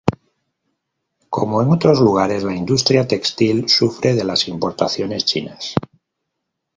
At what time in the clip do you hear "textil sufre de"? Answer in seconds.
3.07-4.23